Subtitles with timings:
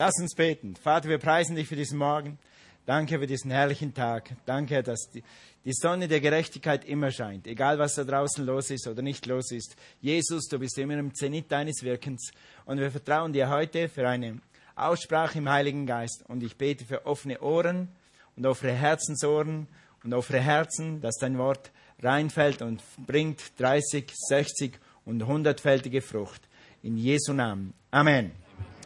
[0.00, 0.76] Lass uns beten.
[0.76, 2.38] Vater, wir preisen dich für diesen Morgen.
[2.86, 4.34] Danke für diesen herrlichen Tag.
[4.46, 5.22] Danke, dass die,
[5.66, 9.52] die Sonne der Gerechtigkeit immer scheint, egal was da draußen los ist oder nicht los
[9.52, 9.76] ist.
[10.00, 12.30] Jesus, du bist immer im Zenit deines Wirkens
[12.64, 14.40] und wir vertrauen dir heute für eine
[14.74, 17.88] Aussprache im Heiligen Geist und ich bete für offene Ohren
[18.36, 19.66] und offene Herzensohren
[20.02, 21.72] und offene Herzen, dass dein Wort
[22.02, 26.40] reinfällt und bringt 30, 60 und 100-fältige Frucht.
[26.82, 27.74] In Jesu Namen.
[27.90, 28.30] Amen.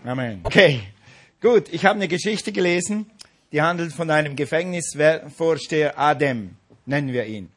[0.05, 0.41] Amen.
[0.43, 0.83] Okay,
[1.45, 1.69] gut.
[1.73, 3.05] Ich habe eine Geschichte gelesen,
[3.53, 7.51] die handelt von einem Gefängnisvorsteher Adem, nennen wir ihn.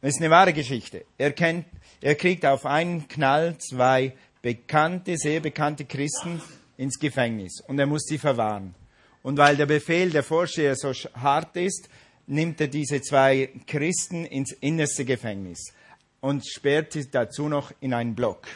[0.00, 1.04] Das ist eine wahre Geschichte.
[1.18, 1.66] Er, kennt,
[2.00, 6.40] er kriegt auf einen Knall zwei bekannte, sehr bekannte Christen
[6.76, 8.76] ins Gefängnis und er muss sie verwahren.
[9.24, 11.88] Und weil der Befehl der Vorsteher so hart ist,
[12.28, 15.72] nimmt er diese zwei Christen ins innerste Gefängnis
[16.20, 18.46] und sperrt sie dazu noch in einen Block.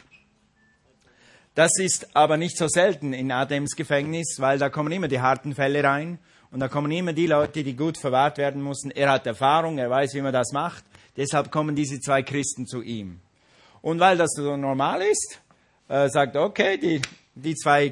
[1.58, 5.56] Das ist aber nicht so selten in Adems Gefängnis, weil da kommen immer die harten
[5.56, 6.20] Fälle rein
[6.52, 8.92] und da kommen immer die Leute, die gut verwahrt werden müssen.
[8.92, 10.84] Er hat Erfahrung, er weiß, wie man das macht.
[11.16, 13.18] Deshalb kommen diese zwei Christen zu ihm.
[13.82, 15.40] Und weil das so normal ist,
[15.88, 17.02] äh, sagt okay, die,
[17.34, 17.90] die zwei,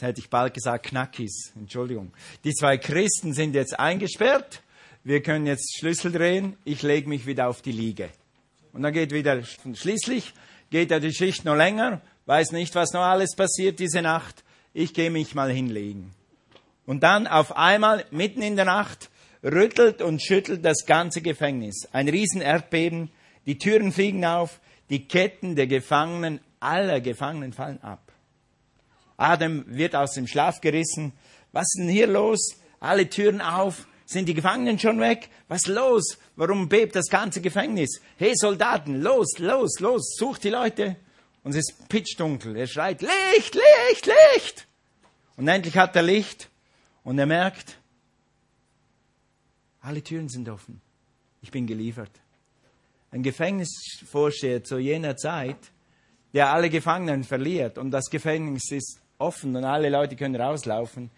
[0.00, 2.12] hätte ich bald gesagt Knackis, Entschuldigung,
[2.44, 4.62] die zwei Christen sind jetzt eingesperrt,
[5.02, 8.10] wir können jetzt Schlüssel drehen, ich lege mich wieder auf die Liege.
[8.72, 10.32] Und dann geht wieder, schließlich
[10.70, 14.94] geht er die Schicht noch länger weiß nicht, was noch alles passiert diese Nacht, ich
[14.94, 16.12] gehe mich mal hinlegen.
[16.86, 19.10] Und dann auf einmal, mitten in der Nacht,
[19.42, 21.88] rüttelt und schüttelt das ganze Gefängnis.
[21.92, 23.10] Ein Riesenerdbeben,
[23.46, 28.12] die Türen fliegen auf, die Ketten der Gefangenen, aller Gefangenen fallen ab.
[29.16, 31.12] Adam wird aus dem Schlaf gerissen.
[31.52, 32.56] Was ist denn hier los?
[32.80, 33.86] Alle Türen auf.
[34.04, 35.28] Sind die Gefangenen schon weg?
[35.48, 36.18] Was los?
[36.36, 38.00] Warum bebt das ganze Gefängnis?
[38.16, 40.96] Hey Soldaten, los, los, los, sucht die Leute.
[41.44, 42.56] Und es ist pitchdunkel.
[42.56, 44.66] Er schreit, Licht, Licht, Licht!
[45.36, 46.48] Und endlich hat er Licht
[47.04, 47.78] und er merkt,
[49.80, 50.80] alle Türen sind offen.
[51.40, 52.12] Ich bin geliefert.
[53.10, 55.58] Ein Gefängnisvorsteher zu jener Zeit,
[56.32, 61.10] der alle Gefangenen verliert und das Gefängnis ist offen und alle Leute können rauslaufen,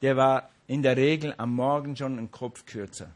[0.00, 3.10] der war in der Regel am Morgen schon einen Kopf kürzer.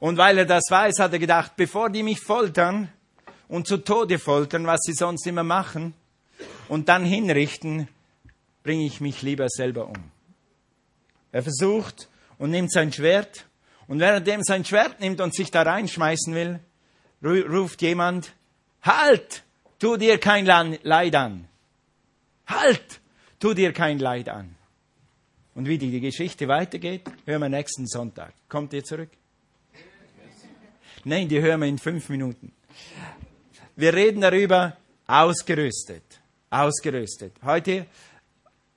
[0.00, 2.92] Und weil er das weiß, hat er gedacht, bevor die mich foltern,
[3.48, 5.94] und zu Tode foltern, was sie sonst immer machen,
[6.68, 7.88] und dann hinrichten,
[8.62, 10.10] bringe ich mich lieber selber um.
[11.32, 13.46] Er versucht und nimmt sein Schwert,
[13.86, 16.60] und während er sein Schwert nimmt und sich da reinschmeißen will,
[17.22, 18.32] ruft jemand,
[18.84, 19.42] Halt!
[19.78, 21.48] Tu dir kein Leid an.
[22.46, 23.00] Halt!
[23.40, 24.54] Tu dir kein Leid an.
[25.54, 28.34] Und wie die Geschichte weitergeht, hören wir nächsten Sonntag.
[28.48, 29.10] Kommt ihr zurück?
[31.04, 32.52] Nein, die hören wir in fünf Minuten.
[33.76, 34.76] Wir reden darüber,
[35.08, 36.04] ausgerüstet.
[36.48, 37.32] Ausgerüstet.
[37.44, 37.86] Heute,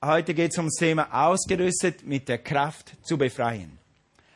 [0.04, 3.78] heute geht es ums Thema ausgerüstet mit der Kraft zu befreien.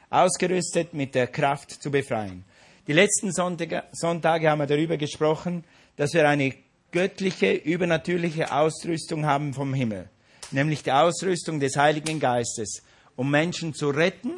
[0.09, 2.45] Ausgerüstet mit der Kraft zu befreien.
[2.87, 5.65] Die letzten Sonntage, Sonntage haben wir darüber gesprochen,
[5.97, 6.55] dass wir eine
[6.93, 10.09] göttliche, übernatürliche Ausrüstung haben vom Himmel.
[10.53, 12.85] Nämlich die Ausrüstung des Heiligen Geistes,
[13.17, 14.35] um Menschen zu retten,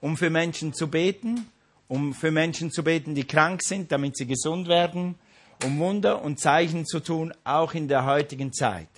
[0.00, 1.50] um für Menschen zu beten,
[1.88, 5.16] um für Menschen zu beten, die krank sind, damit sie gesund werden,
[5.64, 8.88] um Wunder und Zeichen zu tun, auch in der heutigen Zeit.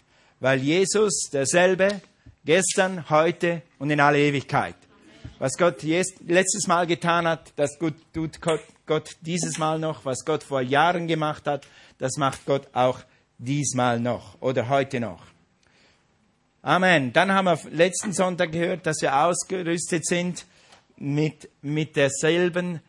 [0.41, 2.01] Weil Jesus derselbe
[2.45, 4.77] gestern, heute und in alle Ewigkeit.
[5.39, 8.41] Was Gott letztes Mal getan hat, das tut
[8.87, 10.05] Gott dieses Mal noch.
[10.05, 11.67] Was Gott vor Jahren gemacht hat,
[11.99, 13.01] das macht Gott auch
[13.39, 15.23] diesmal noch oder heute noch.
[16.63, 17.13] Amen.
[17.13, 20.45] Dann haben wir letzten Sonntag gehört, dass wir ausgerüstet sind
[20.97, 22.81] mit, mit derselben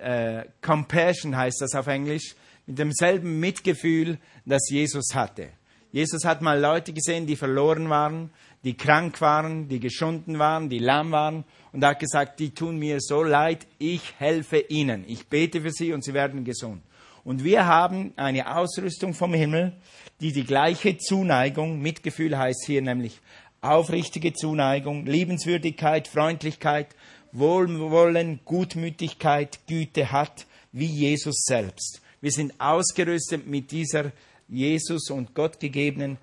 [0.00, 2.34] äh, Compassion heißt das auf Englisch,
[2.68, 5.48] mit demselben Mitgefühl, das Jesus hatte.
[5.90, 8.30] Jesus hat mal Leute gesehen, die verloren waren,
[8.62, 13.00] die krank waren, die geschunden waren, die lahm waren und hat gesagt, die tun mir
[13.00, 15.04] so leid, ich helfe ihnen.
[15.08, 16.82] Ich bete für sie und sie werden gesund.
[17.24, 19.72] Und wir haben eine Ausrüstung vom Himmel,
[20.20, 23.20] die die gleiche Zuneigung, Mitgefühl heißt hier nämlich
[23.62, 26.88] aufrichtige Zuneigung, Liebenswürdigkeit, Freundlichkeit,
[27.32, 32.02] Wohlwollen, Gutmütigkeit, Güte hat, wie Jesus selbst.
[32.20, 34.12] Wir sind ausgerüstet mit dieser
[34.48, 36.18] Jesus und Gott gegebenen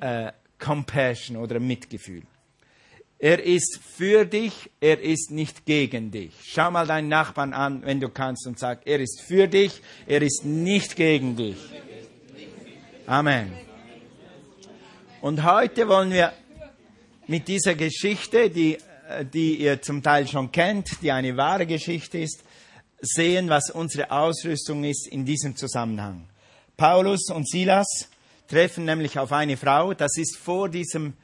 [0.00, 2.22] äh, Compassion oder Mitgefühl.
[3.18, 6.32] Er ist für dich, er ist nicht gegen dich.
[6.42, 10.20] Schau mal deinen Nachbarn an, wenn du kannst, und sag, er ist für dich, er
[10.20, 11.56] ist nicht gegen dich.
[13.06, 13.52] Amen.
[15.20, 16.32] Und heute wollen wir
[17.26, 18.78] mit dieser Geschichte, die,
[19.08, 22.44] äh, die ihr zum Teil schon kennt, die eine wahre Geschichte ist,
[23.00, 26.26] sehen, was unsere Ausrüstung ist in diesem Zusammenhang.
[26.76, 28.08] Paulus und Silas
[28.48, 31.14] treffen nämlich auf eine Frau, das ist vor diesem,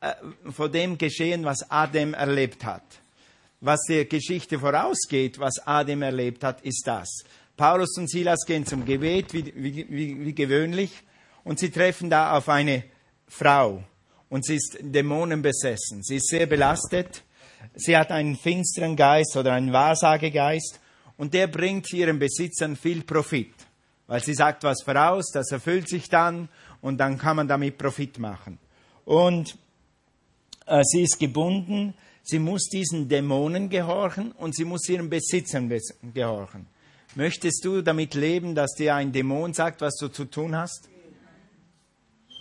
[0.00, 0.14] äh,
[0.50, 2.84] vor dem geschehen, was Adam erlebt hat.
[3.60, 7.08] Was der Geschichte vorausgeht, was Adam erlebt hat, ist das.
[7.56, 10.90] Paulus und Silas gehen zum Gebet, wie, wie, wie, wie gewöhnlich,
[11.44, 12.84] und sie treffen da auf eine
[13.28, 13.84] Frau.
[14.28, 16.02] Und sie ist dämonenbesessen.
[16.02, 17.22] Sie ist sehr belastet.
[17.74, 20.80] Sie hat einen finsteren Geist oder einen Wahrsagegeist.
[21.22, 23.54] Und der bringt ihren Besitzern viel Profit.
[24.08, 26.48] Weil sie sagt was voraus, das erfüllt sich dann
[26.80, 28.58] und dann kann man damit Profit machen.
[29.04, 29.56] Und
[30.66, 35.72] äh, sie ist gebunden, sie muss diesen Dämonen gehorchen und sie muss ihren Besitzern
[36.12, 36.66] gehorchen.
[37.14, 40.88] Möchtest du damit leben, dass dir ein Dämon sagt, was du zu tun hast?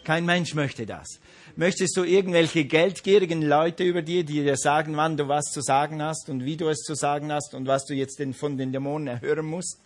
[0.03, 1.19] Kein Mensch möchte das.
[1.55, 6.01] Möchtest du irgendwelche geldgierigen Leute über dir, die dir sagen, wann du was zu sagen
[6.01, 9.07] hast und wie du es zu sagen hast und was du jetzt von den Dämonen
[9.07, 9.79] erhören musst?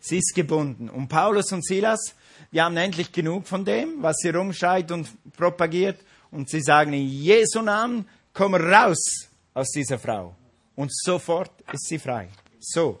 [0.00, 0.90] Sie ist gebunden.
[0.90, 2.14] Und Paulus und Silas,
[2.52, 5.98] die haben endlich genug von dem, was sie rumschreit und propagiert.
[6.30, 10.34] Und sie sagen in Jesu Namen, komm raus aus dieser Frau.
[10.76, 12.28] Und sofort ist sie frei.
[12.60, 12.98] So.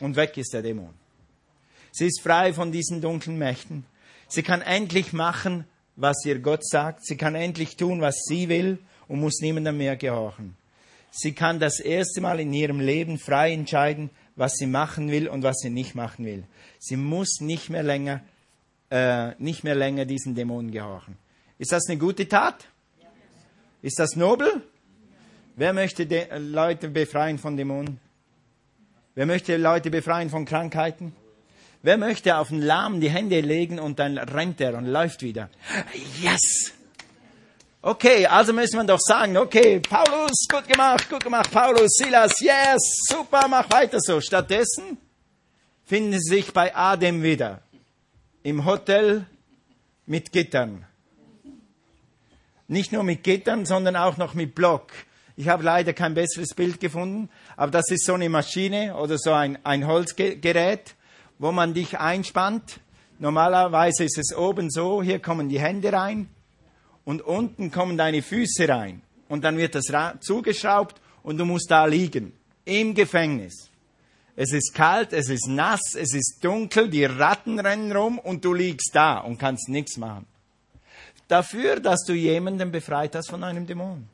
[0.00, 0.94] Und weg ist der Dämon.
[1.92, 3.84] Sie ist frei von diesen dunklen Mächten.
[4.26, 5.64] Sie kann endlich machen,
[5.96, 7.04] was ihr Gott sagt.
[7.04, 10.56] Sie kann endlich tun, was sie will und muss niemandem mehr gehorchen.
[11.10, 15.42] Sie kann das erste Mal in ihrem Leben frei entscheiden, was sie machen will und
[15.42, 16.44] was sie nicht machen will.
[16.80, 18.20] Sie muss nicht mehr länger,
[18.90, 21.16] äh, nicht mehr länger diesen Dämonen gehorchen.
[21.58, 22.66] Ist das eine gute Tat?
[23.80, 24.62] Ist das nobel?
[25.56, 26.04] Wer möchte
[26.38, 28.00] Leute befreien von Dämonen?
[29.14, 31.14] Wer möchte Leute befreien von Krankheiten?
[31.84, 35.50] Wer möchte auf den Lahmen die Hände legen und dann rennt er und läuft wieder?
[36.18, 36.72] Yes!
[37.82, 42.80] Okay, also müssen wir doch sagen, okay, Paulus, gut gemacht, gut gemacht, Paulus, Silas, yes,
[43.06, 44.18] super, mach weiter so.
[44.22, 44.96] Stattdessen
[45.84, 47.60] finden sie sich bei Adem wieder.
[48.42, 49.26] Im Hotel
[50.06, 50.86] mit Gittern.
[52.66, 54.90] Nicht nur mit Gittern, sondern auch noch mit Block.
[55.36, 57.28] Ich habe leider kein besseres Bild gefunden,
[57.58, 60.94] aber das ist so eine Maschine oder so ein, ein Holzgerät
[61.38, 62.80] wo man dich einspannt.
[63.18, 66.28] Normalerweise ist es oben so, hier kommen die Hände rein
[67.04, 69.02] und unten kommen deine Füße rein.
[69.28, 69.86] Und dann wird das
[70.20, 72.32] zugeschraubt und du musst da liegen.
[72.64, 73.70] Im Gefängnis.
[74.36, 78.52] Es ist kalt, es ist nass, es ist dunkel, die Ratten rennen rum und du
[78.52, 80.26] liegst da und kannst nichts machen.
[81.28, 84.08] Dafür, dass du jemanden befreit hast von einem Dämon.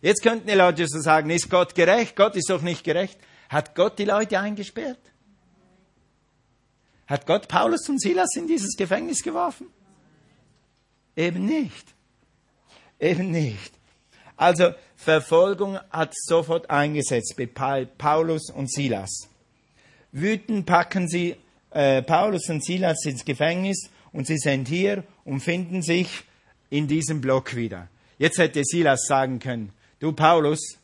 [0.00, 2.16] Jetzt könnten die Leute so sagen, ist Gott gerecht?
[2.16, 3.18] Gott ist doch nicht gerecht.
[3.48, 4.98] Hat Gott die Leute eingesperrt?
[7.06, 9.68] Hat Gott Paulus und Silas in dieses Gefängnis geworfen?
[11.14, 11.94] Eben nicht.
[12.98, 13.72] Eben nicht.
[14.36, 19.28] Also Verfolgung hat sofort eingesetzt bei Paulus und Silas.
[20.12, 21.36] Wütend packen sie
[21.70, 26.08] äh, Paulus und Silas ins Gefängnis und sie sind hier und finden sich
[26.70, 27.88] in diesem Block wieder.
[28.18, 30.78] Jetzt hätte Silas sagen können, du Paulus,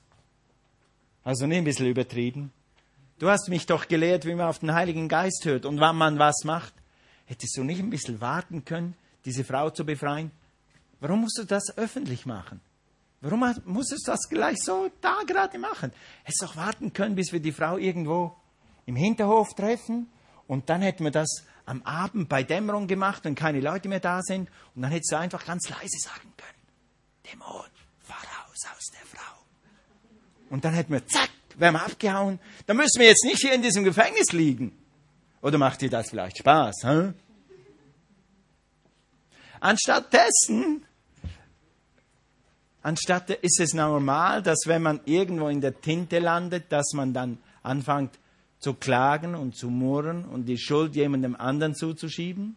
[1.24, 2.52] hast du nicht ein bisschen übertrieben?
[3.22, 6.18] Du hast mich doch gelehrt, wie man auf den Heiligen Geist hört und wann man
[6.18, 6.74] was macht.
[7.26, 10.32] Hättest du nicht ein bisschen warten können, diese Frau zu befreien?
[10.98, 12.60] Warum musst du das öffentlich machen?
[13.20, 15.92] Warum musstest du das gleich so da gerade machen?
[16.24, 18.34] Hättest doch warten können, bis wir die Frau irgendwo
[18.86, 20.10] im Hinterhof treffen
[20.48, 24.20] und dann hätten wir das am Abend bei Dämmerung gemacht, wenn keine Leute mehr da
[24.22, 29.06] sind und dann hättest du einfach ganz leise sagen können, Dämon, fahr raus aus der
[29.06, 29.44] Frau.
[30.50, 32.38] Und dann hätten wir zack, wir abgehauen.
[32.66, 34.76] Dann müssen wir jetzt nicht hier in diesem Gefängnis liegen.
[35.40, 36.76] Oder macht dir das vielleicht Spaß?
[36.84, 37.12] Hä?
[39.60, 40.84] Anstattdessen,
[42.82, 47.38] anstatt ist es normal, dass wenn man irgendwo in der Tinte landet, dass man dann
[47.62, 48.18] anfängt
[48.58, 52.56] zu klagen und zu murren und die Schuld jemandem anderen zuzuschieben?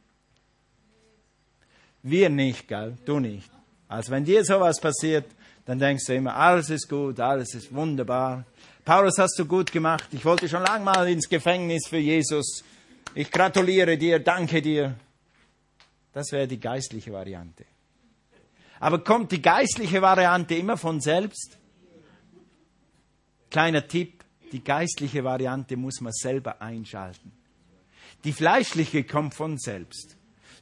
[2.01, 2.97] Wir nicht, gell?
[3.05, 3.49] Du nicht.
[3.87, 5.25] Also wenn dir sowas passiert,
[5.65, 8.45] dann denkst du immer, alles ist gut, alles ist wunderbar.
[8.85, 10.09] Paulus, hast du gut gemacht.
[10.11, 12.63] Ich wollte schon lange mal ins Gefängnis für Jesus.
[13.15, 14.93] Ich gratuliere dir, danke dir.
[16.13, 17.65] Das wäre die geistliche Variante.
[18.79, 21.57] Aber kommt die geistliche Variante immer von selbst?
[23.49, 27.31] Kleiner Tipp, die geistliche Variante muss man selber einschalten.
[28.23, 30.15] Die fleischliche kommt von selbst.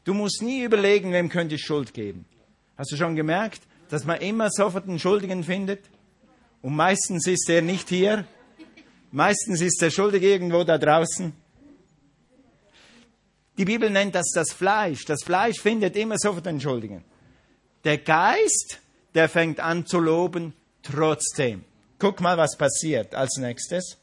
[0.05, 2.23] Du musst nie überlegen, wem könnte ich Schuld geben.
[2.77, 5.89] Hast du schon gemerkt, dass man immer sofort einen Schuldigen findet?
[6.63, 8.25] Und meistens ist er nicht hier.
[9.11, 11.33] Meistens ist der Schuldige irgendwo da draußen.
[13.57, 15.03] Die Bibel nennt das das Fleisch.
[15.05, 17.03] Das Fleisch findet immer sofort den Schuldigen.
[17.83, 18.79] Der Geist,
[19.13, 21.65] der fängt an zu loben trotzdem.
[21.99, 23.97] Guck mal, was passiert als nächstes.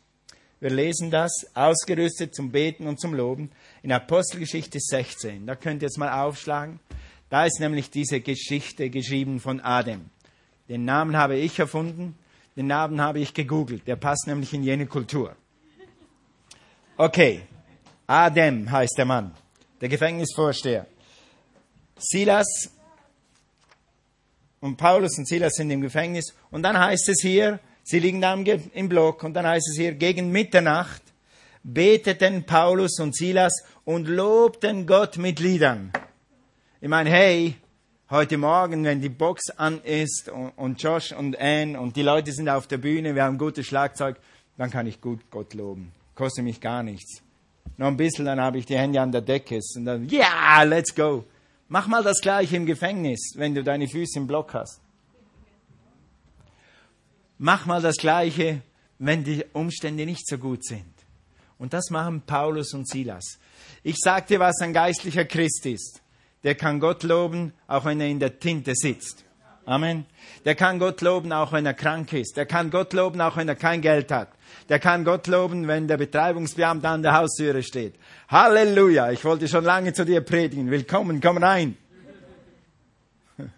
[0.60, 3.50] Wir lesen das, ausgerüstet zum Beten und zum Loben.
[3.82, 5.46] in Apostelgeschichte 16.
[5.46, 6.78] Da könnt ihr jetzt mal aufschlagen.
[7.30, 10.10] Da ist nämlich diese Geschichte geschrieben von Adem.
[10.68, 12.16] Den Namen habe ich erfunden,
[12.60, 13.86] den Namen habe ich gegoogelt.
[13.86, 15.34] Der passt nämlich in jene Kultur.
[16.98, 17.40] Okay,
[18.06, 19.34] Adem heißt der Mann,
[19.80, 20.84] der Gefängnisvorsteher.
[21.98, 22.70] Silas
[24.60, 26.34] und Paulus und Silas sind im Gefängnis.
[26.50, 29.94] Und dann heißt es hier, sie liegen da im Block, und dann heißt es hier,
[29.94, 31.00] gegen Mitternacht
[31.62, 33.54] beteten Paulus und Silas
[33.86, 35.92] und lobten Gott mit Liedern.
[36.82, 37.56] Ich meine, hey,
[38.10, 42.48] heute Morgen, wenn die Box an ist und, Josh und Anne und die Leute sind
[42.48, 44.16] auf der Bühne, wir haben gutes Schlagzeug,
[44.58, 45.92] dann kann ich gut Gott loben.
[46.16, 47.22] Kostet mich gar nichts.
[47.76, 50.62] Noch ein bisschen, dann habe ich die Hände an der Decke und dann, ja, yeah,
[50.64, 51.24] let's go.
[51.68, 54.80] Mach mal das gleiche im Gefängnis, wenn du deine Füße im Block hast.
[57.38, 58.60] Mach mal das gleiche,
[58.98, 60.92] wenn die Umstände nicht so gut sind.
[61.58, 63.38] Und das machen Paulus und Silas.
[63.82, 66.02] Ich sag dir, was ein geistlicher Christ ist.
[66.42, 69.24] Der kann Gott loben, auch wenn er in der Tinte sitzt.
[69.66, 70.06] Amen.
[70.44, 72.36] Der kann Gott loben, auch wenn er krank ist.
[72.36, 74.28] Der kann Gott loben, auch wenn er kein Geld hat.
[74.68, 77.94] Der kann Gott loben, wenn der Betreibungsbeamte an der Haustüre steht.
[78.28, 79.12] Halleluja.
[79.12, 80.70] Ich wollte schon lange zu dir predigen.
[80.70, 81.76] Willkommen, komm rein.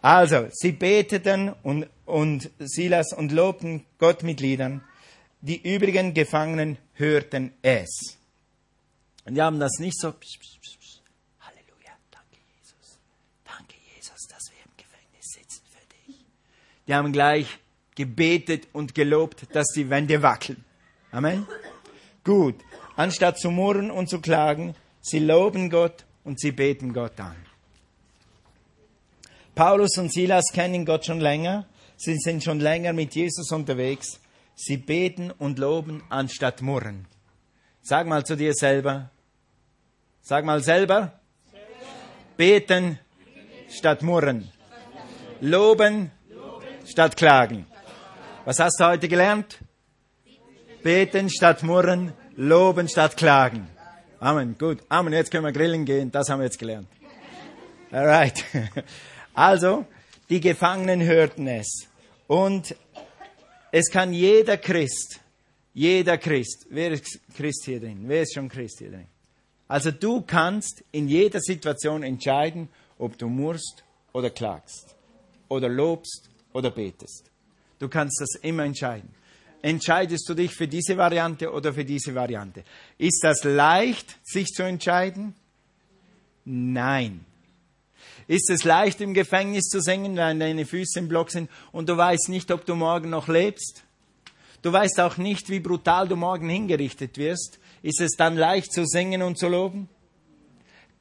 [0.00, 4.84] Also, sie beteten und, und Silas und lobten Gott mit Liedern.
[5.40, 8.17] Die übrigen Gefangenen hörten es.
[9.28, 10.14] Und die haben das nicht so
[16.86, 17.58] die haben gleich
[17.94, 20.64] gebetet und gelobt, dass die Wände wackeln.
[21.12, 21.46] Amen.
[22.24, 22.54] Gut.
[22.96, 27.36] Anstatt zu murren und zu klagen, sie loben Gott und sie beten Gott an.
[29.54, 31.66] Paulus und Silas kennen Gott schon länger.
[31.98, 34.20] Sie sind schon länger mit Jesus unterwegs.
[34.54, 37.06] Sie beten und loben anstatt murren.
[37.82, 39.10] Sag mal zu dir selber.
[40.28, 41.12] Sag mal selber.
[42.36, 42.98] Beten
[43.70, 44.46] statt murren.
[45.40, 46.10] Loben
[46.84, 47.64] statt klagen.
[48.44, 49.56] Was hast du heute gelernt?
[50.82, 53.68] Beten statt murren, loben statt klagen.
[54.20, 54.54] Amen.
[54.58, 54.82] Gut.
[54.90, 55.14] Amen.
[55.14, 56.10] Jetzt können wir grillen gehen.
[56.12, 56.88] Das haben wir jetzt gelernt.
[57.90, 58.44] Alright.
[59.32, 59.86] Also,
[60.28, 61.86] die Gefangenen hörten es.
[62.26, 62.74] Und
[63.70, 65.20] es kann jeder Christ,
[65.72, 68.00] jeder Christ, wer ist Christ hier drin?
[68.02, 69.06] Wer ist schon Christ hier drin?
[69.68, 74.96] Also du kannst in jeder Situation entscheiden, ob du murrst oder klagst
[75.48, 77.30] oder lobst oder betest.
[77.78, 79.10] Du kannst das immer entscheiden.
[79.60, 82.64] Entscheidest du dich für diese Variante oder für diese Variante?
[82.96, 85.34] Ist das leicht, sich zu entscheiden?
[86.44, 87.24] Nein.
[88.26, 91.96] Ist es leicht, im Gefängnis zu singen, wenn deine Füße im Block sind und du
[91.96, 93.82] weißt nicht, ob du morgen noch lebst?
[94.62, 97.58] Du weißt auch nicht, wie brutal du morgen hingerichtet wirst.
[97.82, 99.88] Ist es dann leicht zu singen und zu loben?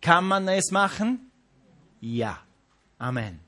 [0.01, 1.31] Kann man es machen?
[2.01, 2.39] Ja.
[2.99, 3.39] Amen.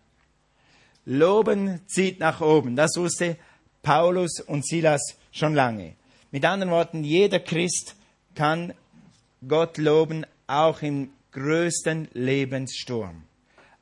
[1.05, 2.75] Loben zieht nach oben.
[2.75, 3.37] Das wusste
[3.81, 5.95] Paulus und Silas schon lange.
[6.31, 7.95] Mit anderen Worten, jeder Christ
[8.35, 8.73] kann
[9.47, 13.23] Gott loben, auch im größten Lebenssturm.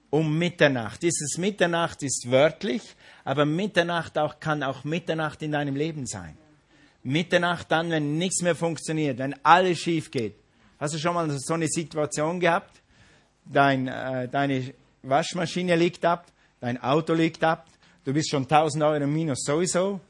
[0.09, 1.03] Um Mitternacht.
[1.03, 2.81] Dieses Mitternacht ist wörtlich,
[3.25, 6.37] aber Mitternacht auch, kann auch Mitternacht in deinem Leben sein.
[7.07, 10.35] Mitternacht dann, wenn nichts mehr funktioniert, wenn alles schief geht.
[10.77, 12.81] Hast du schon mal so eine Situation gehabt?
[13.45, 14.73] Dein, äh, deine
[15.03, 16.25] Waschmaschine liegt ab,
[16.59, 17.65] dein Auto liegt ab,
[18.03, 20.01] du bist schon 1000 Euro minus sowieso.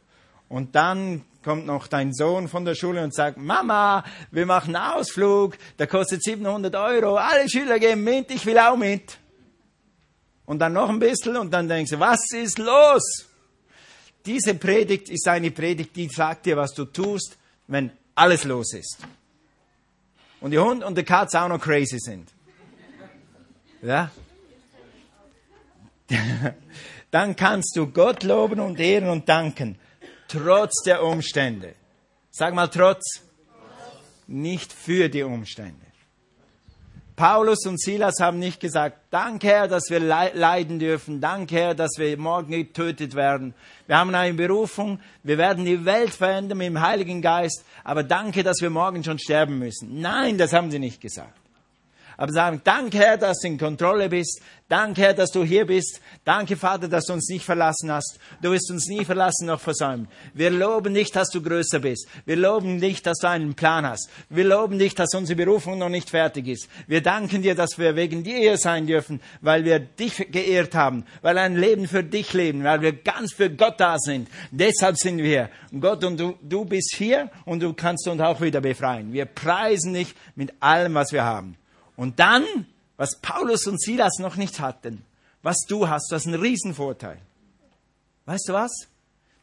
[0.49, 4.93] Und dann kommt noch dein Sohn von der Schule und sagt, Mama, wir machen einen
[4.93, 9.17] Ausflug, der kostet 700 Euro, alle Schüler gehen mit, ich will auch mit.
[10.45, 13.26] Und dann noch ein bisschen und dann denkst du, was ist los?
[14.27, 18.97] Diese Predigt ist eine Predigt, die sagt dir, was du tust, wenn alles los ist.
[20.41, 22.29] Und die Hund und die Katze auch noch crazy sind.
[23.81, 24.11] Ja?
[27.11, 29.79] dann kannst du Gott loben und ehren und danken,
[30.27, 31.75] trotz der Umstände.
[32.29, 33.21] Sag mal trotz,
[34.27, 35.86] nicht für die Umstände.
[37.17, 41.97] Paulus und Silas haben nicht gesagt, danke Herr, dass wir leiden dürfen, danke Herr, dass
[41.97, 43.55] wir morgen getötet werden.
[43.87, 48.43] Wir haben eine Berufung, wir werden die Welt verändern mit dem Heiligen Geist, aber danke,
[48.43, 49.99] dass wir morgen schon sterben müssen.
[49.99, 51.33] Nein, das haben sie nicht gesagt.
[52.17, 54.41] Aber sagen, danke Herr, dass du in Kontrolle bist.
[54.69, 56.01] Danke Herr, dass du hier bist.
[56.25, 58.19] Danke Vater, dass du uns nicht verlassen hast.
[58.41, 60.07] Du wirst uns nie verlassen noch versäumen.
[60.33, 62.07] Wir loben dich, dass du größer bist.
[62.25, 64.09] Wir loben dich, dass du einen Plan hast.
[64.29, 66.67] Wir loben dich, dass unsere Berufung noch nicht fertig ist.
[66.87, 71.05] Wir danken dir, dass wir wegen dir hier sein dürfen, weil wir dich geehrt haben,
[71.21, 74.27] weil ein Leben für dich leben, weil wir ganz für Gott da sind.
[74.49, 75.49] Deshalb sind wir hier.
[75.79, 79.13] Gott, und du, du bist hier und du kannst uns auch wieder befreien.
[79.13, 81.55] Wir preisen dich mit allem, was wir haben.
[81.97, 82.45] Und dann,
[82.95, 85.03] was Paulus und Silas noch nicht hatten,
[85.41, 87.19] was du hast, du hast einen Riesenvorteil.
[88.25, 88.71] Weißt du was?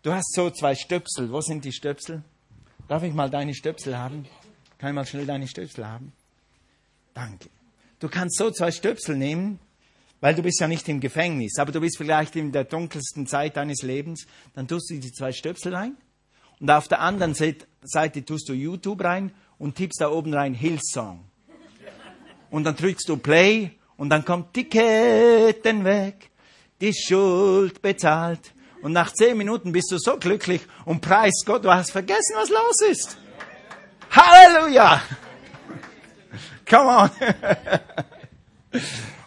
[0.03, 1.31] Du hast so zwei Stöpsel.
[1.31, 2.23] Wo sind die Stöpsel?
[2.89, 4.27] Darf ich mal deine Stöpsel haben?
[4.79, 6.13] Kann ich mal schnell deine Stöpsel haben?
[7.13, 7.49] Danke.
[7.99, 9.59] Du kannst so zwei Stöpsel nehmen,
[10.21, 13.57] weil du bist ja nicht im Gefängnis, aber du bist vielleicht in der dunkelsten Zeit
[13.57, 14.27] deines Lebens.
[14.55, 15.97] Dann tust du die zwei Stöpsel rein
[16.61, 21.25] und auf der anderen Seite tust du YouTube rein und tippst da oben rein Hillsong
[22.55, 26.31] und dann drückst du Play und dann kommt die Ketten weg,
[26.81, 28.55] die Schuld bezahlt.
[28.81, 32.51] Und nach zehn Minuten bist du so glücklich und preist Gott, du hast vergessen, was
[32.51, 33.19] los ist.
[34.09, 35.03] Halleluja!
[36.71, 37.11] Come on!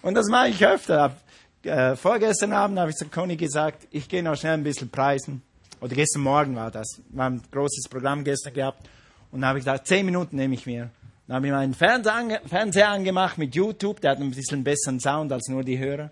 [0.04, 1.18] und das mache ich öfter.
[1.64, 5.42] Äh, vorgestern Abend habe ich zu Conny gesagt, ich gehe noch schnell ein bisschen preisen.
[5.82, 7.02] Oder gestern Morgen war das.
[7.10, 8.88] Wir haben ein großes Programm gestern gehabt.
[9.34, 10.92] Und da habe ich gesagt, zehn Minuten nehme ich mir.
[11.28, 15.50] Dann habe ich meinen Fernseher angemacht mit YouTube, der hat ein bisschen besseren Sound als
[15.50, 16.12] nur die Hörer.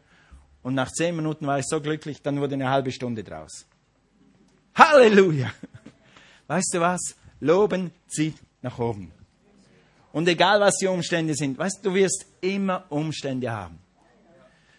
[0.61, 3.65] Und nach zehn Minuten war ich so glücklich, dann wurde eine halbe Stunde draus.
[4.75, 5.51] Halleluja!
[6.47, 7.15] Weißt du was?
[7.39, 9.11] Loben zieht nach oben.
[10.11, 13.79] Und egal was die Umstände sind, weißt du, du wirst immer Umstände haben.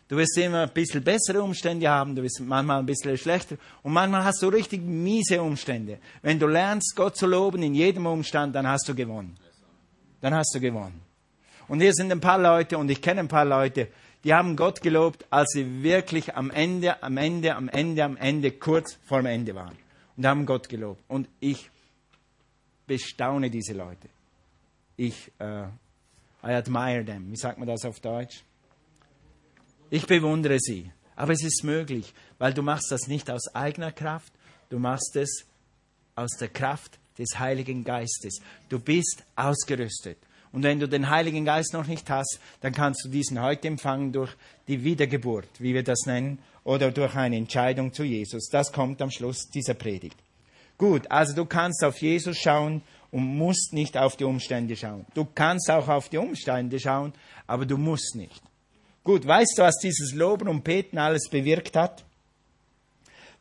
[0.08, 3.92] Du wirst immer ein bisschen bessere Umstände haben, du wirst manchmal ein bisschen schlechter und
[3.92, 5.98] manchmal hast du richtig miese Umstände.
[6.22, 9.36] Wenn du lernst, Gott zu loben in jedem Umstand, dann hast du gewonnen
[10.20, 11.00] dann hast du gewonnen.
[11.68, 13.88] Und hier sind ein paar Leute, und ich kenne ein paar Leute,
[14.24, 18.52] die haben Gott gelobt, als sie wirklich am Ende, am Ende, am Ende, am Ende,
[18.52, 19.76] kurz vor dem Ende waren.
[20.16, 21.02] Und haben Gott gelobt.
[21.08, 21.70] Und ich
[22.86, 24.08] bestaune diese Leute.
[24.96, 25.66] Ich, uh,
[26.42, 27.30] I admire them.
[27.30, 28.42] Wie sagt man das auf Deutsch?
[29.90, 30.90] Ich bewundere sie.
[31.14, 34.32] Aber es ist möglich, weil du machst das nicht aus eigener Kraft,
[34.68, 35.46] du machst es
[36.14, 38.40] aus der Kraft des Heiligen Geistes.
[38.68, 40.18] Du bist ausgerüstet.
[40.52, 44.12] Und wenn du den Heiligen Geist noch nicht hast, dann kannst du diesen heute empfangen
[44.12, 44.32] durch
[44.68, 48.48] die Wiedergeburt, wie wir das nennen, oder durch eine Entscheidung zu Jesus.
[48.48, 50.16] Das kommt am Schluss dieser Predigt.
[50.78, 55.04] Gut, also du kannst auf Jesus schauen und musst nicht auf die Umstände schauen.
[55.14, 57.12] Du kannst auch auf die Umstände schauen,
[57.46, 58.42] aber du musst nicht.
[59.04, 62.05] Gut, weißt du, was dieses Loben und Beten alles bewirkt hat?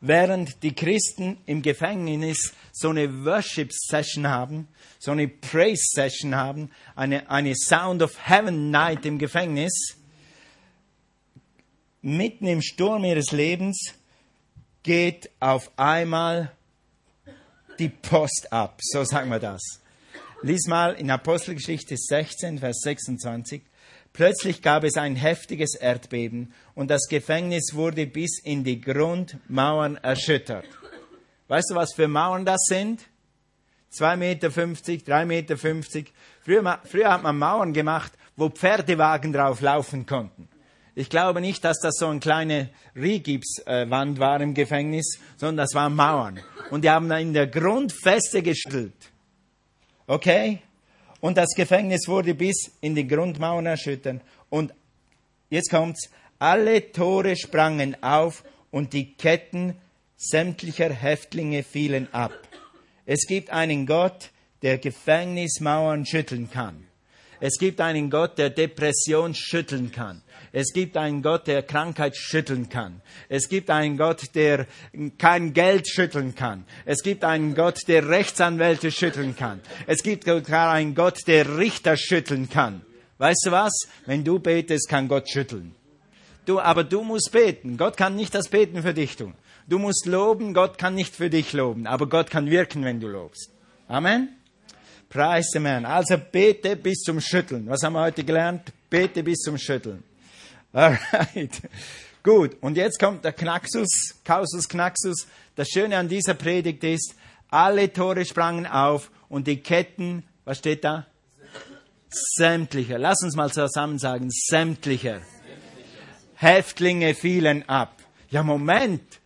[0.00, 7.54] Während die Christen im Gefängnis so eine Worship-Session haben, so eine Praise-Session haben, eine, eine
[7.54, 9.96] Sound of Heaven Night im Gefängnis,
[12.02, 13.94] mitten im Sturm ihres Lebens
[14.82, 16.52] geht auf einmal
[17.78, 19.60] die Post ab, so sagen wir das.
[20.42, 23.62] Lies mal in Apostelgeschichte 16, Vers 26.
[24.16, 30.64] Plötzlich gab es ein heftiges Erdbeben und das Gefängnis wurde bis in die Grundmauern erschüttert.
[31.48, 33.02] Weißt du, was für Mauern das sind?
[33.92, 35.56] 2,50 Meter, 3,50 Meter.
[35.58, 40.48] Früher, früher hat man Mauern gemacht, wo Pferdewagen drauf laufen konnten.
[40.94, 45.94] Ich glaube nicht, dass das so eine kleine Rigipswand war im Gefängnis, sondern das waren
[45.94, 46.40] Mauern.
[46.70, 49.10] Und die haben in der Grundfeste gestülpt.
[50.06, 50.62] Okay?
[51.26, 54.20] Und das Gefängnis wurde bis in die Grundmauern erschüttert.
[54.48, 54.72] Und
[55.50, 56.08] jetzt kommt's.
[56.38, 59.74] Alle Tore sprangen auf und die Ketten
[60.16, 62.30] sämtlicher Häftlinge fielen ab.
[63.06, 64.30] Es gibt einen Gott,
[64.62, 66.86] der Gefängnismauern schütteln kann.
[67.40, 70.22] Es gibt einen Gott, der Depression schütteln kann.
[70.58, 73.02] Es gibt einen Gott, der Krankheit schütteln kann.
[73.28, 74.66] Es gibt einen Gott, der
[75.18, 76.64] kein Geld schütteln kann.
[76.86, 79.60] Es gibt einen Gott, der Rechtsanwälte schütteln kann.
[79.86, 82.80] Es gibt sogar einen Gott, der Richter schütteln kann.
[83.18, 83.86] Weißt du was?
[84.06, 85.74] Wenn du betest, kann Gott schütteln.
[86.46, 87.76] Du, aber du musst beten.
[87.76, 89.34] Gott kann nicht das Beten für dich tun.
[89.68, 90.54] Du musst loben.
[90.54, 91.86] Gott kann nicht für dich loben.
[91.86, 93.50] Aber Gott kann wirken, wenn du lobst.
[93.88, 94.30] Amen.
[95.10, 95.66] Preis dem.
[95.66, 97.66] Also bete bis zum Schütteln.
[97.68, 98.72] Was haben wir heute gelernt?
[98.88, 100.02] Bete bis zum Schütteln.
[100.76, 101.62] Alright.
[102.22, 102.58] Gut.
[102.60, 105.26] Und jetzt kommt der Knaxus, Kausus Knaxus.
[105.54, 107.14] Das Schöne an dieser Predigt ist,
[107.48, 111.06] alle Tore sprangen auf und die Ketten, was steht da?
[112.10, 112.98] Sämtlicher.
[112.98, 115.22] Lass uns mal zusammen sagen, sämtlicher.
[116.34, 117.94] Häftlinge fielen ab.
[118.28, 119.20] Ja, Moment.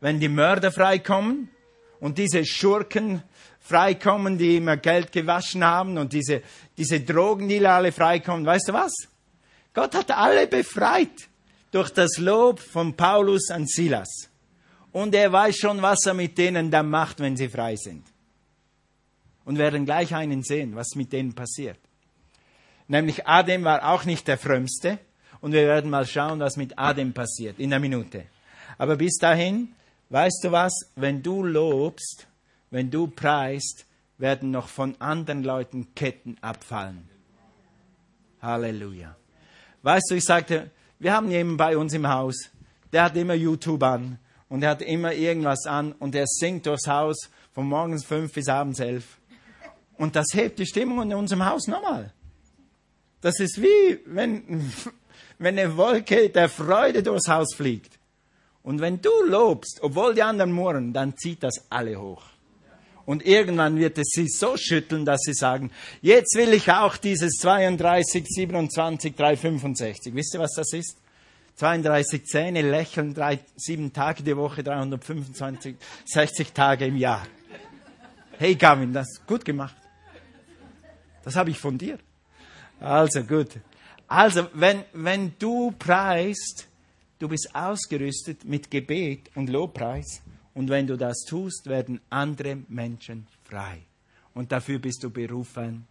[0.00, 1.48] Wenn die Mörder freikommen
[1.98, 3.22] und diese Schurken
[3.58, 6.42] freikommen, die immer Geld gewaschen haben und diese,
[6.76, 8.44] diese Drogendealer alle freikommen.
[8.44, 8.92] Weißt du was?
[9.76, 11.28] Gott hat alle befreit
[11.70, 14.30] durch das Lob von Paulus an Silas.
[14.90, 18.02] Und er weiß schon, was er mit denen dann macht, wenn sie frei sind.
[19.44, 21.78] Und werden gleich einen sehen, was mit denen passiert.
[22.88, 24.98] Nämlich Adem war auch nicht der Frömmste.
[25.42, 28.24] Und wir werden mal schauen, was mit Adem passiert in der Minute.
[28.78, 29.74] Aber bis dahin,
[30.08, 32.26] weißt du was, wenn du lobst,
[32.70, 33.84] wenn du preist,
[34.16, 37.10] werden noch von anderen Leuten Ketten abfallen.
[38.40, 39.14] Halleluja.
[39.86, 42.50] Weißt du, ich sagte, wir haben jemanden bei uns im Haus,
[42.92, 44.18] der hat immer YouTube an
[44.48, 48.48] und er hat immer irgendwas an und er singt durchs Haus von morgens fünf bis
[48.48, 49.20] abends elf.
[49.96, 52.12] Und das hebt die Stimmung in unserem Haus nochmal.
[53.20, 54.72] Das ist wie, wenn,
[55.38, 58.00] wenn eine Wolke der Freude durchs Haus fliegt.
[58.64, 62.24] Und wenn du lobst, obwohl die anderen murren, dann zieht das alle hoch.
[63.06, 65.70] Und irgendwann wird es sie so schütteln, dass sie sagen,
[66.02, 70.14] jetzt will ich auch dieses 32, 27, 365.
[70.14, 70.98] Wisst ihr, was das ist?
[71.54, 77.26] 32 Zähne, lächeln, drei, sieben Tage die Woche, 325, 60 Tage im Jahr.
[78.38, 79.76] Hey Gavin, das gut gemacht.
[81.24, 81.98] Das habe ich von dir.
[82.80, 83.50] Also gut.
[84.08, 86.68] Also, wenn, wenn du preist,
[87.18, 90.20] du bist ausgerüstet mit Gebet und Lobpreis.
[90.56, 93.82] Und wenn du das tust, werden andere Menschen frei.
[94.32, 95.86] Und dafür bist du berufen.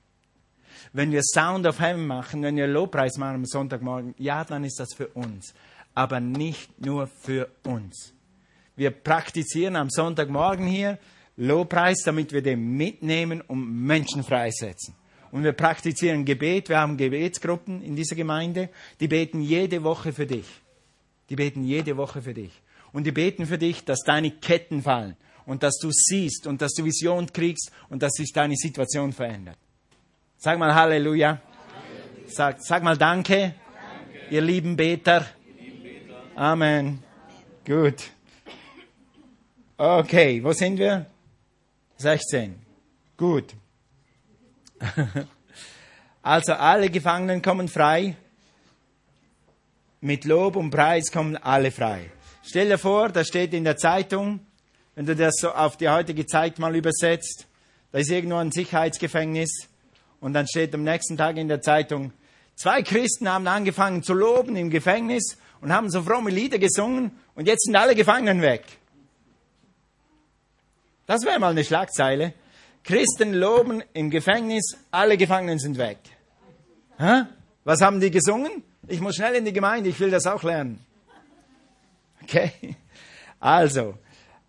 [0.91, 4.80] Wenn wir Sound of Heaven machen, wenn wir Lobpreis machen am Sonntagmorgen, ja, dann ist
[4.80, 5.54] das für uns.
[5.93, 8.12] Aber nicht nur für uns.
[8.75, 10.97] Wir praktizieren am Sonntagmorgen hier
[11.38, 14.95] Lobpreis, damit wir den mitnehmen und Menschen freisetzen.
[15.32, 16.69] Und wir praktizieren Gebet.
[16.69, 18.69] Wir haben Gebetsgruppen in dieser Gemeinde.
[18.99, 20.47] Die beten jede Woche für dich.
[21.30, 22.63] Die beten jede Woche für dich
[22.95, 26.71] und die beten für dich, dass deine Ketten fallen und dass du siehst und dass
[26.71, 29.58] du Vision kriegst und dass sich deine Situation verändert.
[30.38, 31.41] Sag mal Halleluja.
[32.27, 33.53] Sag, sag mal Danke, danke.
[34.29, 35.25] ihr lieben Beter.
[36.36, 37.03] Amen.
[37.65, 38.12] Gut.
[39.75, 41.05] Okay, wo sind wir?
[41.97, 42.55] 16.
[43.17, 43.53] Gut.
[46.21, 48.15] Also alle Gefangenen kommen frei.
[50.01, 52.10] Mit Lob und Preis kommen alle frei.
[52.47, 54.39] Stell dir vor, da steht in der Zeitung,
[54.93, 57.47] wenn du das so auf die heutige Zeit mal übersetzt,
[57.91, 59.67] da ist irgendwo ein Sicherheitsgefängnis
[60.19, 62.13] und dann steht am nächsten Tag in der Zeitung,
[62.55, 67.47] zwei Christen haben angefangen zu loben im Gefängnis und haben so fromme Lieder gesungen und
[67.47, 68.63] jetzt sind alle Gefangenen weg.
[71.08, 72.34] Das wäre mal eine Schlagzeile.
[72.84, 75.97] Christen loben im Gefängnis, alle Gefangenen sind weg.
[76.99, 77.23] Hä?
[77.63, 78.63] Was haben die gesungen?
[78.88, 80.85] Ich muss schnell in die Gemeinde, ich will das auch lernen.
[82.25, 82.75] Okay?
[83.39, 83.95] Also,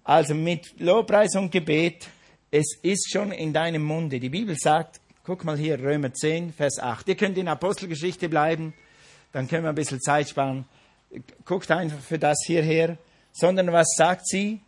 [0.02, 2.08] also mit Lobpreis und Gebet,
[2.50, 4.18] es ist schon in deinem Munde.
[4.18, 7.08] Die Bibel sagt, guck mal hier, Römer 10, Vers 8.
[7.08, 8.72] Ihr könnt in Apostelgeschichte bleiben,
[9.32, 10.64] dann können wir ein bisschen Zeit sparen.
[11.44, 12.96] Guckt einfach für das hierher.
[13.32, 14.62] Sondern was sagt sie?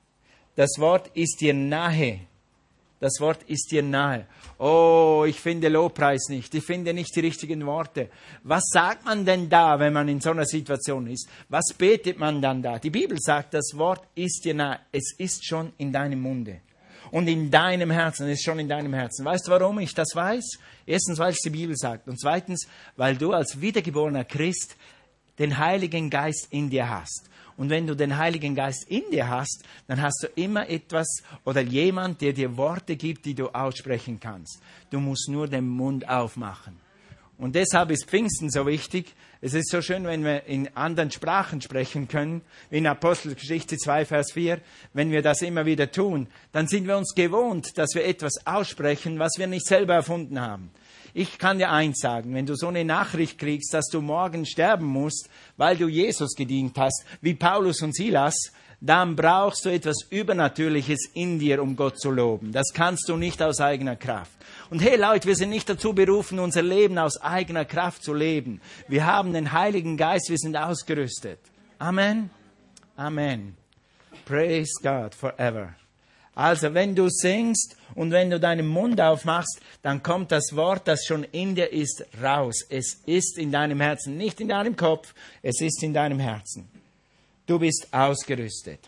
[0.54, 2.20] Das Wort ist dir nahe.
[3.00, 4.26] Das Wort ist dir nahe.
[4.58, 6.52] Oh, ich finde Lobpreis nicht.
[6.54, 8.08] Ich finde nicht die richtigen Worte.
[8.42, 11.28] Was sagt man denn da, wenn man in so einer Situation ist?
[11.48, 12.78] Was betet man dann da?
[12.78, 14.80] Die Bibel sagt, das Wort ist dir nahe.
[14.90, 16.60] Es ist schon in deinem Munde.
[17.12, 18.28] Und in deinem Herzen.
[18.28, 19.24] Ist schon in deinem Herzen.
[19.24, 20.58] Weißt du, warum ich das weiß?
[20.84, 22.08] Erstens, weil es die Bibel sagt.
[22.08, 24.76] Und zweitens, weil du als wiedergeborener Christ
[25.38, 27.28] den Heiligen Geist in dir hast.
[27.58, 31.60] Und wenn du den Heiligen Geist in dir hast, dann hast du immer etwas oder
[31.60, 34.62] jemand, der dir Worte gibt, die du aussprechen kannst.
[34.90, 36.76] Du musst nur den Mund aufmachen.
[37.36, 39.12] Und deshalb ist Pfingsten so wichtig.
[39.40, 44.04] Es ist so schön, wenn wir in anderen Sprachen sprechen können, wie in Apostelgeschichte 2,
[44.04, 44.60] Vers 4.
[44.92, 49.18] Wenn wir das immer wieder tun, dann sind wir uns gewohnt, dass wir etwas aussprechen,
[49.18, 50.70] was wir nicht selber erfunden haben.
[51.18, 54.86] Ich kann dir eins sagen, wenn du so eine Nachricht kriegst, dass du morgen sterben
[54.86, 61.10] musst, weil du Jesus gedient hast, wie Paulus und Silas, dann brauchst du etwas Übernatürliches
[61.14, 62.52] in dir, um Gott zu loben.
[62.52, 64.30] Das kannst du nicht aus eigener Kraft.
[64.70, 68.60] Und hey Leute, wir sind nicht dazu berufen, unser Leben aus eigener Kraft zu leben.
[68.86, 71.40] Wir haben den Heiligen Geist, wir sind ausgerüstet.
[71.80, 72.30] Amen.
[72.94, 73.56] Amen.
[74.24, 75.74] Praise God forever.
[76.38, 81.04] Also wenn du singst und wenn du deinen Mund aufmachst, dann kommt das Wort, das
[81.04, 82.64] schon in dir ist, raus.
[82.68, 86.68] Es ist in deinem Herzen, nicht in deinem Kopf, es ist in deinem Herzen.
[87.44, 88.78] Du bist ausgerüstet.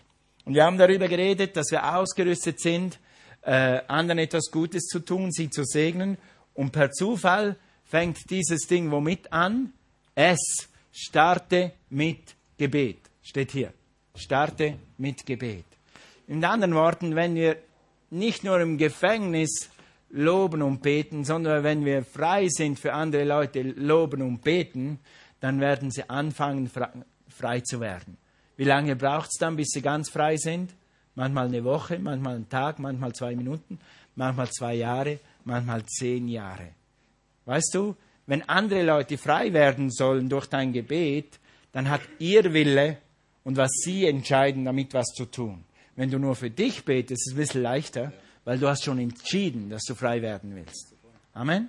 [0.44, 3.00] Und wir haben darüber geredet, dass wir ausgerüstet sind,
[3.42, 6.18] äh, anderen etwas Gutes zu tun, sie zu segnen.
[6.54, 9.72] Und per Zufall fängt dieses Ding womit an?
[10.14, 13.00] Es starte mit Gebet.
[13.24, 13.72] Steht hier.
[14.14, 15.64] Starte mit Gebet.
[16.30, 17.56] In anderen Worten, wenn wir
[18.10, 19.68] nicht nur im Gefängnis
[20.10, 25.00] loben und beten, sondern wenn wir frei sind für andere Leute loben und beten,
[25.40, 26.70] dann werden sie anfangen,
[27.28, 28.16] frei zu werden.
[28.56, 30.70] Wie lange braucht es dann, bis sie ganz frei sind?
[31.16, 33.80] Manchmal eine Woche, manchmal einen Tag, manchmal zwei Minuten,
[34.14, 36.68] manchmal zwei Jahre, manchmal zehn Jahre.
[37.44, 41.40] Weißt du, wenn andere Leute frei werden sollen durch dein Gebet,
[41.72, 42.98] dann hat ihr Wille
[43.42, 45.64] und was sie entscheiden, damit was zu tun.
[46.00, 48.10] Wenn du nur für dich betest, ist es ein bisschen leichter,
[48.46, 50.94] weil du hast schon entschieden, dass du frei werden willst.
[51.34, 51.68] Amen?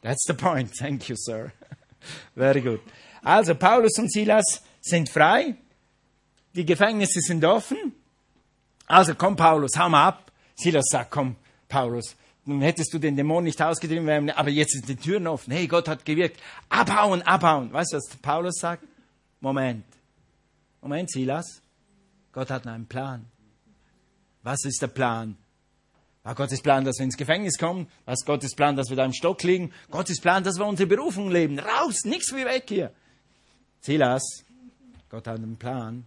[0.00, 0.72] That's the point.
[0.78, 1.50] Thank you, sir.
[2.36, 2.78] Very good.
[3.24, 5.56] Also, Paulus und Silas sind frei.
[6.54, 7.92] Die Gefängnisse sind offen.
[8.86, 10.30] Also, komm, Paulus, hau mal ab.
[10.54, 11.34] Silas sagt, komm,
[11.66, 15.52] Paulus, nun hättest du den Dämon nicht ausgetrieben, aber jetzt sind die Türen offen.
[15.52, 16.40] Hey, Gott hat gewirkt.
[16.68, 17.72] Abhauen, abhauen.
[17.72, 18.84] Weißt du, was Paulus sagt?
[19.40, 19.84] Moment.
[20.80, 21.60] Moment, Silas.
[22.30, 23.26] Gott hat einen Plan.
[24.44, 25.36] Was ist der Plan?
[26.22, 27.88] War Gottes Plan, dass wir ins Gefängnis kommen?
[28.06, 29.72] Ist Gottes Plan, dass wir da im Stock liegen?
[29.90, 31.58] Gottes Plan, dass wir unsere Berufung leben.
[31.58, 32.92] Raus, nichts wie weg hier.
[33.80, 34.22] Silas,
[35.10, 36.04] Gott hat einen Plan.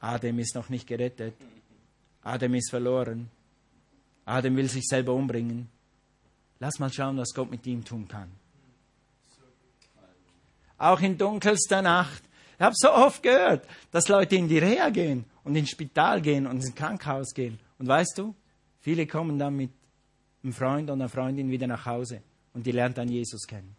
[0.00, 1.34] Adam ist noch nicht gerettet.
[2.22, 3.28] Adam ist verloren.
[4.24, 5.68] Adam will sich selber umbringen.
[6.60, 8.30] Lass mal schauen, was Gott mit ihm tun kann.
[10.78, 12.22] Auch in dunkelster Nacht.
[12.56, 16.46] Ich habe so oft gehört, dass Leute in die Reha gehen und ins Spital gehen
[16.46, 17.58] und ins Krankenhaus gehen.
[17.78, 18.34] Und weißt du,
[18.80, 19.70] viele kommen dann mit
[20.42, 23.74] einem Freund und einer Freundin wieder nach Hause und die lernt dann Jesus kennen.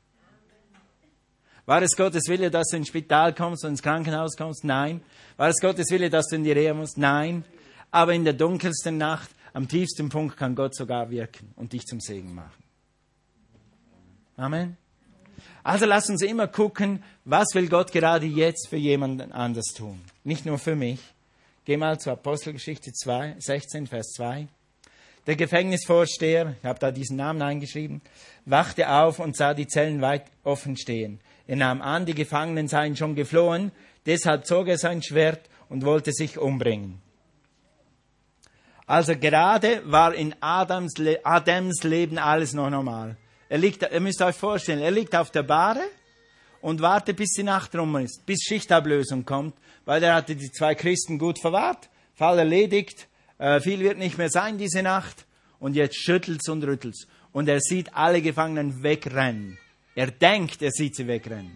[1.66, 4.64] War es Gottes Wille, dass du ins Spital kommst und ins Krankenhaus kommst?
[4.64, 5.02] Nein.
[5.38, 6.98] War es Gottes Wille, dass du in die Reha musst?
[6.98, 7.44] Nein.
[7.90, 12.00] Aber in der dunkelsten Nacht am tiefsten Punkt kann Gott sogar wirken und dich zum
[12.02, 12.64] Segen machen.
[14.38, 14.78] Amen.
[15.64, 20.02] Also lass uns immer gucken, was will Gott gerade jetzt für jemanden anders tun.
[20.24, 21.00] Nicht nur für mich.
[21.66, 24.48] Geh mal zur Apostelgeschichte 2, 16, Vers 2.
[25.26, 28.04] Der Gefängnisvorsteher, ich habe da diesen Namen eingeschrieben,
[28.46, 31.20] wachte auf und sah die Zellen weit offen stehen.
[31.48, 33.72] Er nahm an, die Gefangenen seien schon geflohen,
[34.06, 37.02] deshalb zog er sein Schwert und wollte sich umbringen.
[38.86, 43.18] Also gerade war in Adams, Adams Leben alles noch normal.
[43.50, 45.82] Er liegt, ihr müsst euch vorstellen, er liegt auf der Bahre
[46.66, 49.54] und wartet, bis die Nacht rum ist, bis Schichtablösung kommt,
[49.86, 54.32] weil er hatte die zwei Christen gut verwahrt, Fall erledigt, äh, viel wird nicht mehr
[54.32, 55.28] sein diese Nacht
[55.60, 59.60] und jetzt schüttelt's und rüttelt's und er sieht alle Gefangenen wegrennen.
[59.94, 61.56] Er denkt, er sieht sie wegrennen.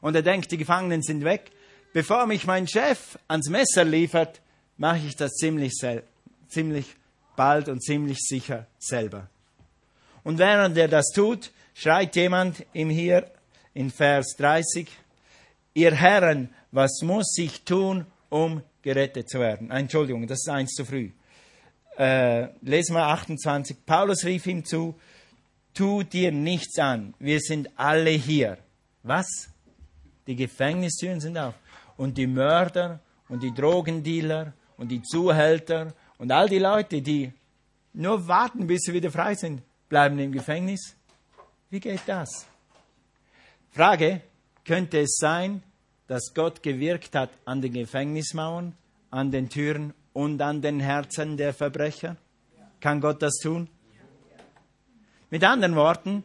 [0.00, 1.50] Und er denkt, die Gefangenen sind weg.
[1.92, 4.40] Bevor mich mein Chef ans Messer liefert,
[4.78, 5.74] mache ich das ziemlich
[6.48, 6.86] ziemlich
[7.36, 9.28] bald und ziemlich sicher selber.
[10.22, 13.30] Und während er das tut, schreit jemand ihm hier
[13.74, 14.88] in Vers 30,
[15.74, 19.70] ihr Herren, was muss ich tun, um gerettet zu werden?
[19.70, 21.10] Entschuldigung, das ist eins zu früh.
[21.98, 23.84] Äh, lesen wir 28.
[23.84, 24.94] Paulus rief ihm zu,
[25.72, 28.58] tu dir nichts an, wir sind alle hier.
[29.02, 29.26] Was?
[30.26, 31.54] Die Gefängnistüren sind auf.
[31.96, 37.32] Und die Mörder und die Drogendealer und die Zuhälter und all die Leute, die
[37.92, 40.96] nur warten, bis sie wieder frei sind, bleiben im Gefängnis.
[41.70, 42.46] Wie geht das?
[43.74, 44.20] Frage,
[44.64, 45.60] könnte es sein,
[46.06, 48.72] dass Gott gewirkt hat an den Gefängnismauern,
[49.10, 52.16] an den Türen und an den Herzen der Verbrecher?
[52.78, 53.68] Kann Gott das tun?
[55.28, 56.22] Mit anderen Worten,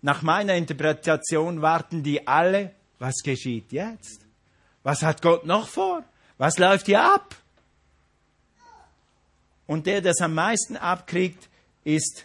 [0.00, 4.22] nach meiner Interpretation warten die alle, was geschieht jetzt?
[4.82, 6.02] Was hat Gott noch vor?
[6.38, 7.36] Was läuft hier ab?
[9.66, 11.50] Und der, der es am meisten abkriegt,
[11.84, 12.24] ist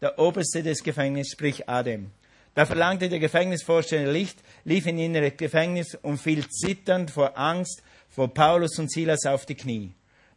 [0.00, 2.10] der Oberste des Gefängnisses, sprich Adam.
[2.54, 8.32] Da verlangte der Gefängnisvorsteher Licht, lief in inneres Gefängnis und fiel zitternd vor Angst vor
[8.32, 9.92] Paulus und Silas auf die Knie.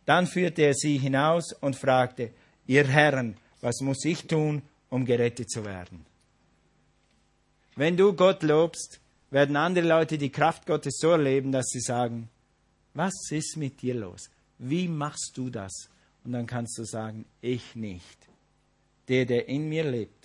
[0.05, 2.31] Dann führte er sie hinaus und fragte,
[2.67, 6.05] ihr Herren, was muss ich tun, um gerettet zu werden?
[7.75, 9.01] Wenn du Gott lobst,
[9.31, 12.29] werden andere Leute die Kraft Gottes so erleben, dass sie sagen,
[12.93, 14.29] was ist mit dir los?
[14.57, 15.89] Wie machst du das?
[16.23, 18.17] Und dann kannst du sagen, ich nicht.
[19.09, 20.24] Der, der in mir lebt,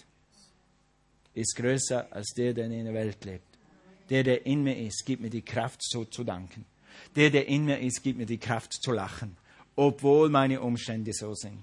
[1.35, 3.47] ist größer als der, der in der Welt lebt.
[4.09, 6.65] Der, der in mir ist, gibt mir die Kraft, so zu danken.
[7.15, 9.37] Der, der in mir ist, gibt mir die Kraft zu lachen,
[9.77, 11.63] obwohl meine Umstände so sind.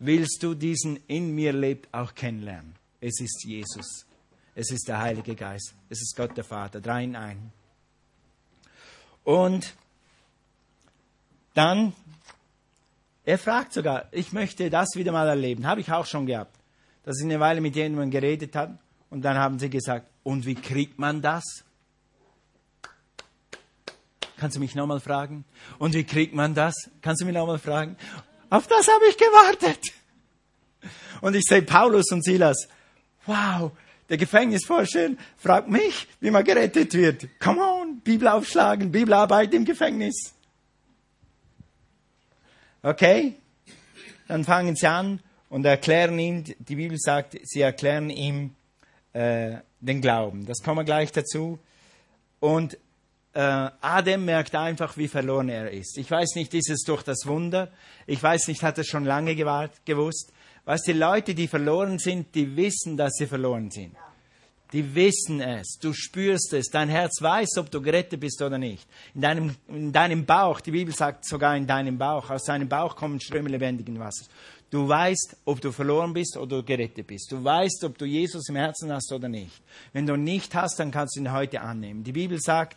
[0.00, 2.74] Willst du diesen in mir lebt auch kennenlernen?
[3.00, 4.06] Es ist Jesus.
[4.54, 5.74] Es ist der Heilige Geist.
[5.88, 6.80] Es ist Gott der Vater.
[6.80, 7.52] Drei in einen.
[9.22, 9.74] Und
[11.54, 11.92] dann
[13.24, 15.66] er fragt sogar, ich möchte das wieder mal erleben.
[15.66, 16.56] Habe ich auch schon gehabt.
[17.02, 18.78] Dass ich eine Weile mit jemandem geredet habe
[19.10, 21.64] und dann haben sie gesagt, und wie kriegt man das?
[24.36, 25.44] Kannst du mich nochmal fragen?
[25.78, 26.74] Und wie kriegt man das?
[27.02, 27.96] Kannst du mich nochmal fragen?
[28.50, 29.80] Auf das habe ich gewartet.
[31.20, 32.68] Und ich sehe Paulus und Silas.
[33.26, 33.72] Wow,
[34.08, 37.28] der Gefängnisforscher fragt mich, wie man gerettet wird.
[37.40, 40.32] Come on, Bibel aufschlagen, Bibelarbeit im Gefängnis.
[42.82, 43.34] Okay,
[44.28, 48.54] dann fangen sie an und erklären ihm, die Bibel sagt, sie erklären ihm
[49.12, 50.46] äh, den Glauben.
[50.46, 51.58] Das kommen wir gleich dazu.
[52.40, 52.78] Und
[53.34, 55.98] äh, Adam merkt einfach, wie verloren er ist.
[55.98, 57.70] Ich weiß nicht, ist es durch das Wunder?
[58.06, 60.32] Ich weiß nicht, hat er schon lange gewusst?
[60.64, 63.96] Was die Leute, die verloren sind, die wissen, dass sie verloren sind.
[64.72, 68.86] Die wissen es, du spürst es, dein Herz weiß, ob du gerettet bist oder nicht.
[69.14, 72.94] In deinem, in deinem Bauch, die Bibel sagt sogar in deinem Bauch, aus deinem Bauch
[72.94, 74.28] kommen Ströme lebendigen Wassers.
[74.70, 77.32] Du weißt, ob du verloren bist oder gerettet bist.
[77.32, 79.62] Du weißt, ob du Jesus im Herzen hast oder nicht.
[79.94, 82.04] Wenn du nicht hast, dann kannst du ihn heute annehmen.
[82.04, 82.76] Die Bibel sagt,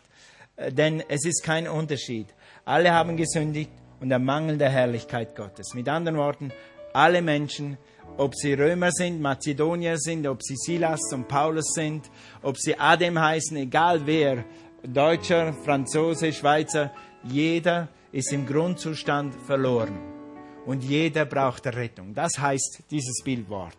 [0.56, 2.28] äh, denn es ist kein Unterschied.
[2.64, 5.74] Alle haben gesündigt und der Mangel der Herrlichkeit Gottes.
[5.74, 6.50] Mit anderen Worten,
[6.94, 7.76] alle Menschen,
[8.16, 12.10] ob sie Römer sind, Mazedonier sind, ob sie Silas und Paulus sind,
[12.42, 14.44] ob sie Adem heißen, egal wer,
[14.82, 16.90] Deutscher, Franzose, Schweizer,
[17.22, 20.21] jeder ist im Grundzustand verloren.
[20.66, 22.14] Und jeder braucht Rettung.
[22.14, 23.76] Das heißt dieses Bildwort.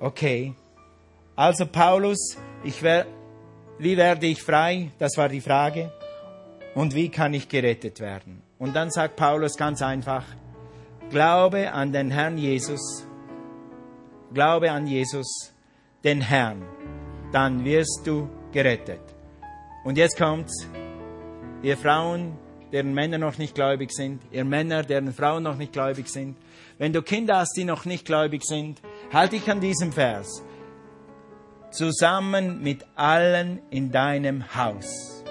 [0.00, 0.54] Okay.
[1.34, 3.06] Also Paulus, ich wer,
[3.78, 4.90] wie werde ich frei?
[4.98, 5.92] Das war die Frage.
[6.74, 8.42] Und wie kann ich gerettet werden?
[8.58, 10.24] Und dann sagt Paulus ganz einfach,
[11.10, 13.06] Glaube an den Herrn Jesus,
[14.34, 15.52] glaube an Jesus,
[16.02, 16.62] den Herrn,
[17.32, 19.00] dann wirst du gerettet.
[19.84, 20.68] Und jetzt kommt's,
[21.62, 22.36] ihr Frauen,
[22.76, 26.36] deren Männer noch nicht gläubig sind, ihr Männer, deren Frauen noch nicht gläubig sind,
[26.76, 30.42] wenn du Kinder hast, die noch nicht gläubig sind, halte dich an diesem Vers.
[31.70, 35.24] Zusammen mit allen in deinem Haus.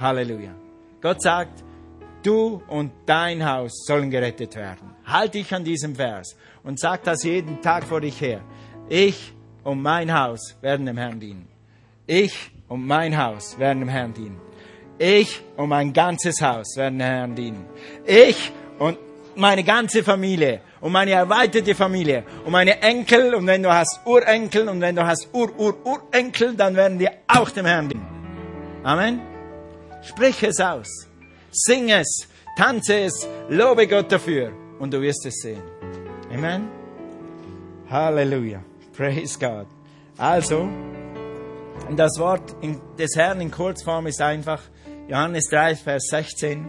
[0.00, 0.52] Halleluja.
[1.00, 1.62] Gott sagt,
[2.24, 4.96] Du und dein Haus sollen gerettet werden.
[5.04, 8.40] Halt dich an diesem Vers und sag das jeden Tag vor dich her.
[8.88, 11.48] Ich und mein Haus werden dem Herrn dienen.
[12.08, 14.40] Ich und mein Haus werden dem Herrn dienen.
[15.04, 17.66] Ich und mein ganzes Haus werden dem Herrn dienen.
[18.06, 18.96] Ich und
[19.34, 24.68] meine ganze Familie und meine erweiterte Familie und meine Enkel und wenn du hast Urenkel
[24.68, 28.06] und wenn du hast Ur-Ur-Urenkel, dann werden die auch dem Herrn dienen.
[28.84, 29.20] Amen.
[30.02, 31.08] Sprich es aus.
[31.50, 35.64] Sing es, tanze es, lobe Gott dafür und du wirst es sehen.
[36.32, 36.68] Amen.
[37.90, 38.62] Halleluja.
[38.96, 39.66] Praise God.
[40.16, 40.68] Also,
[41.96, 42.54] das Wort
[42.96, 44.60] des Herrn in Kurzform ist einfach
[45.08, 46.64] Johannes 3, Vers 16.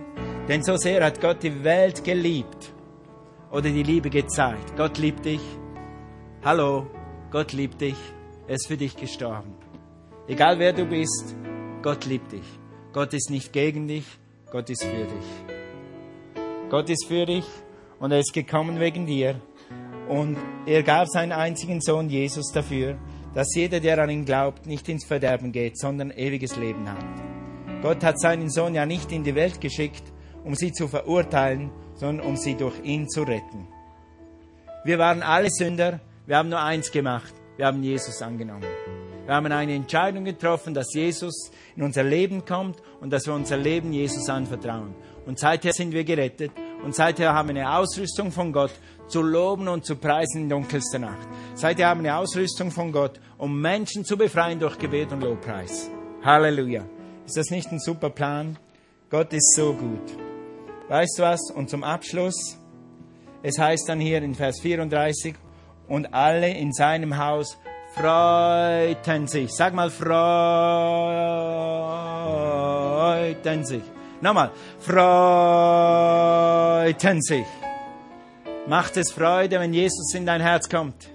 [0.47, 2.73] Denn so sehr hat Gott die Welt geliebt
[3.51, 4.75] oder die Liebe gezeigt.
[4.75, 5.41] Gott liebt dich.
[6.43, 6.87] Hallo,
[7.31, 7.95] Gott liebt dich.
[8.47, 9.53] Er ist für dich gestorben.
[10.27, 11.35] Egal wer du bist,
[11.81, 12.45] Gott liebt dich.
[12.91, 14.05] Gott ist nicht gegen dich.
[14.51, 15.53] Gott ist für dich.
[16.69, 17.45] Gott ist für dich
[17.99, 19.39] und er ist gekommen wegen dir.
[20.09, 22.97] Und er gab seinen einzigen Sohn Jesus dafür,
[23.33, 27.42] dass jeder, der an ihn glaubt, nicht ins Verderben geht, sondern ewiges Leben hat.
[27.83, 30.03] Gott hat seinen Sohn ja nicht in die Welt geschickt,
[30.45, 33.67] um sie zu verurteilen, sondern um sie durch ihn zu retten.
[34.85, 38.63] Wir waren alle Sünder, wir haben nur eins gemacht, wir haben Jesus angenommen.
[39.25, 43.57] Wir haben eine Entscheidung getroffen, dass Jesus in unser Leben kommt und dass wir unser
[43.57, 44.95] Leben Jesus anvertrauen.
[45.25, 46.53] Und seither sind wir gerettet
[46.85, 48.71] und seither haben wir eine Ausrüstung von Gott
[49.07, 51.27] zu loben und zu preisen in dunkelster Nacht.
[51.55, 55.91] Seither haben wir eine Ausrüstung von Gott, um Menschen zu befreien durch Gebet und Lobpreis.
[56.23, 56.85] Halleluja.
[57.25, 58.57] Ist das nicht ein super Plan?
[59.09, 60.17] Gott ist so gut.
[60.89, 61.51] Weißt du was?
[61.55, 62.57] Und zum Abschluss,
[63.41, 65.35] es heißt dann hier in Vers 34,
[65.87, 67.57] und alle in seinem Haus
[67.95, 69.51] freuten sich.
[69.53, 70.05] Sag mal, freuten
[73.65, 73.83] sich.
[74.21, 75.31] Nochmal, freuten
[77.21, 77.45] sich.
[78.67, 81.09] Macht es Freude, wenn Jesus in dein Herz kommt.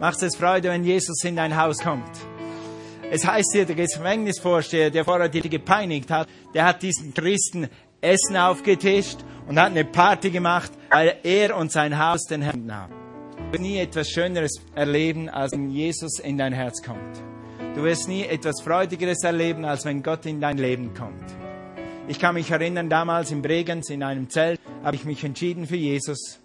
[0.00, 2.31] Macht es Freude, wenn Jesus in dein Haus kommt.
[3.14, 7.68] Es heißt hier, der Gefängnisvorsteher, der vorher die gepeinigt hat, der hat diesen Christen
[8.00, 12.94] Essen aufgetischt und hat eine Party gemacht, weil er und sein Haus den Herrn haben.
[13.36, 17.22] Du wirst nie etwas Schöneres erleben, als wenn Jesus in dein Herz kommt.
[17.74, 21.36] Du wirst nie etwas Freudigeres erleben, als wenn Gott in dein Leben kommt.
[22.08, 25.76] Ich kann mich erinnern, damals in Bregenz in einem Zelt habe ich mich entschieden für
[25.76, 26.40] Jesus.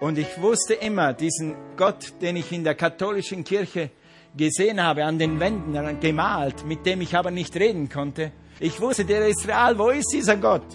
[0.00, 3.88] Und ich wusste immer, diesen Gott, den ich in der katholischen Kirche
[4.36, 8.32] gesehen habe, an den Wänden gemalt, mit dem ich aber nicht reden konnte.
[8.60, 9.78] Ich wusste, der ist real.
[9.78, 10.66] Wo ist dieser Gott?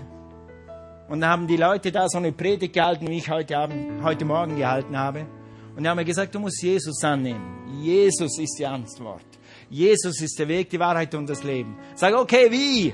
[1.10, 4.26] Und dann haben die Leute da so eine Predigt gehalten, wie ich heute, Abend, heute
[4.26, 5.26] Morgen gehalten habe.
[5.76, 7.82] Und die haben mir gesagt, du musst Jesus annehmen.
[7.82, 9.26] Jesus ist die Antwort.
[9.70, 11.76] Jesus ist der Weg, die Wahrheit und das Leben.
[11.96, 12.94] Sag, okay, wie?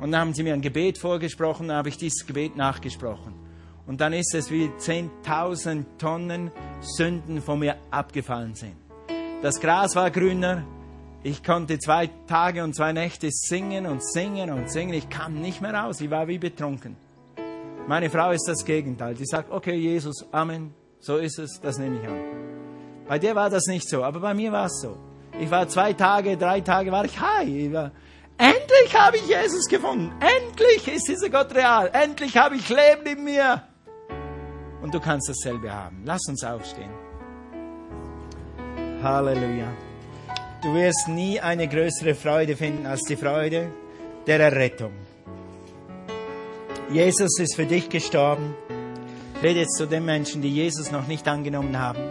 [0.00, 3.34] Und dann haben sie mir ein Gebet vorgesprochen, dann habe ich dieses Gebet nachgesprochen.
[3.86, 6.50] Und dann ist es wie 10.000 Tonnen
[6.80, 8.76] Sünden von mir abgefallen sind.
[9.40, 10.64] Das Gras war grüner.
[11.22, 14.94] Ich konnte zwei Tage und zwei Nächte singen und singen und singen.
[14.94, 16.00] Ich kam nicht mehr raus.
[16.00, 16.96] Ich war wie betrunken.
[17.86, 19.14] Meine Frau ist das Gegenteil.
[19.14, 20.74] Die sagt, okay, Jesus, Amen.
[20.98, 21.60] So ist es.
[21.62, 22.18] Das nehme ich an.
[23.06, 24.96] Bei dir war das nicht so, aber bei mir war es so.
[25.38, 27.48] Ich war zwei Tage, drei Tage, war ich high.
[27.48, 27.92] Ich war,
[28.38, 30.12] endlich habe ich Jesus gefunden.
[30.20, 31.90] Endlich ist dieser Gott real.
[31.92, 33.62] Endlich habe ich Leben in mir.
[34.82, 36.02] Und du kannst dasselbe haben.
[36.04, 37.07] Lass uns aufstehen.
[39.02, 39.68] Halleluja.
[40.62, 43.70] Du wirst nie eine größere Freude finden als die Freude
[44.26, 44.92] der Errettung.
[46.90, 48.54] Jesus ist für dich gestorben.
[49.40, 52.02] Rede jetzt zu den Menschen, die Jesus noch nicht angenommen haben,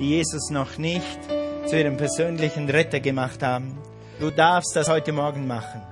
[0.00, 1.18] die Jesus noch nicht
[1.66, 3.78] zu ihrem persönlichen Retter gemacht haben.
[4.18, 5.82] Du darfst das heute Morgen machen.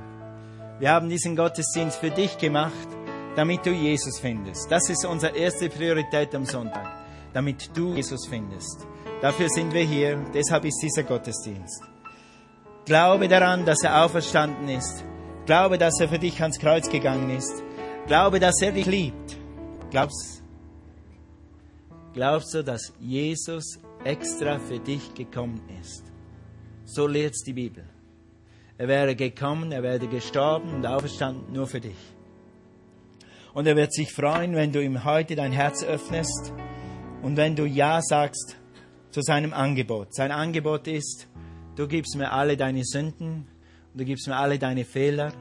[0.80, 2.88] Wir haben diesen Gottesdienst für dich gemacht,
[3.36, 4.68] damit du Jesus findest.
[4.68, 6.90] Das ist unsere erste Priorität am Sonntag,
[7.32, 8.84] damit du Jesus findest.
[9.24, 11.82] Dafür sind wir hier, deshalb ist dieser Gottesdienst.
[12.84, 15.02] Glaube daran, dass er auferstanden ist.
[15.46, 17.62] Glaube, dass er für dich ans Kreuz gegangen ist.
[18.06, 19.38] Glaube, dass er dich liebt.
[19.90, 20.42] Glaubst,
[22.12, 26.04] glaubst du, dass Jesus extra für dich gekommen ist?
[26.84, 27.84] So lehrt die Bibel.
[28.76, 31.96] Er wäre gekommen, er wäre gestorben und auferstanden nur für dich.
[33.54, 36.52] Und er wird sich freuen, wenn du ihm heute dein Herz öffnest
[37.22, 38.58] und wenn du Ja sagst
[39.14, 40.14] zu seinem Angebot.
[40.14, 41.28] Sein Angebot ist,
[41.76, 43.46] du gibst mir alle deine Sünden
[43.94, 45.32] du gibst mir alle deine Fehler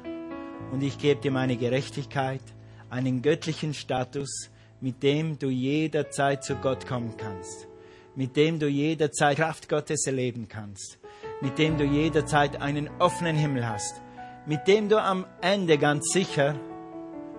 [0.72, 2.42] und ich gebe dir meine Gerechtigkeit,
[2.90, 7.68] einen göttlichen Status, mit dem du jederzeit zu Gott kommen kannst,
[8.16, 11.00] mit dem du jederzeit Kraft Gottes erleben kannst,
[11.42, 14.02] mit dem du jederzeit einen offenen Himmel hast,
[14.46, 16.56] mit dem du am Ende ganz sicher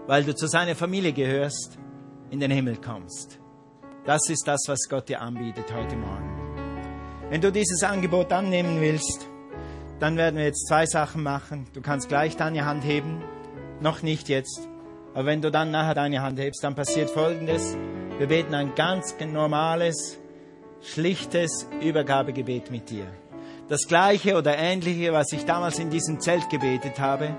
[0.07, 1.79] weil du zu seiner Familie gehörst,
[2.31, 3.41] in den Himmel kommst.
[4.07, 6.29] Das ist das, was Gott dir anbietet heute Morgen.
[7.31, 9.27] Wenn du dieses Angebot annehmen willst,
[9.99, 11.67] dann werden wir jetzt zwei Sachen machen.
[11.73, 13.25] Du kannst gleich deine Hand heben,
[13.81, 14.69] noch nicht jetzt,
[15.15, 17.79] aber wenn du dann nachher deine Hand hebst, dann passiert Folgendes.
[18.19, 20.19] Wir beten ein ganz normales,
[20.83, 23.07] schlichtes Übergabegebet mit dir.
[23.71, 27.35] Das gleiche oder ähnliche, was ich damals in diesem Zelt gebetet habe.